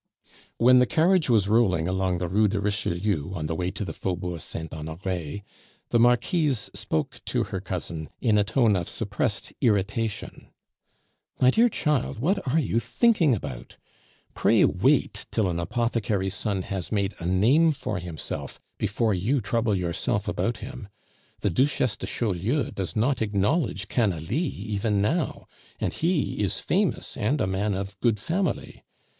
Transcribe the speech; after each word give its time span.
When 0.57 0.79
the 0.79 0.87
carriage 0.87 1.29
was 1.29 1.47
rolling 1.47 1.87
along 1.87 2.17
the 2.17 2.27
Rue 2.27 2.47
de 2.47 2.59
Richelieu 2.59 3.33
on 3.35 3.45
the 3.45 3.53
way 3.53 3.69
to 3.69 3.85
the 3.85 3.93
Faubourg 3.93 4.41
Saint 4.41 4.73
Honore, 4.73 5.41
the 5.91 5.99
Marquise 5.99 6.71
spoke 6.73 7.21
to 7.25 7.43
her 7.43 7.61
cousin 7.61 8.09
in 8.19 8.35
a 8.35 8.43
tone 8.43 8.75
of 8.75 8.89
suppressed 8.89 9.53
irritation. 9.61 10.47
"My 11.39 11.51
dear 11.51 11.69
child, 11.69 12.17
what 12.17 12.47
are 12.47 12.57
you 12.57 12.79
thinking 12.79 13.35
about? 13.35 13.77
Pray 14.33 14.65
wait 14.65 15.27
till 15.29 15.47
an 15.47 15.59
apothecary's 15.59 16.33
son 16.33 16.63
has 16.63 16.91
made 16.91 17.13
a 17.19 17.27
name 17.27 17.71
for 17.71 17.99
himself 17.99 18.59
before 18.79 19.13
you 19.13 19.39
trouble 19.39 19.75
yourself 19.75 20.27
about 20.27 20.57
him. 20.57 20.87
The 21.41 21.51
Duchesse 21.51 21.97
de 21.97 22.07
Chaulieu 22.07 22.71
does 22.71 22.95
not 22.95 23.21
acknowledge 23.21 23.87
Canalis 23.87 24.31
even 24.63 24.99
now, 24.99 25.45
and 25.79 25.93
he 25.93 26.41
is 26.41 26.57
famous 26.59 27.15
and 27.17 27.39
a 27.39 27.45
man 27.45 27.75
of 27.75 27.99
good 27.99 28.19
family. 28.19 28.83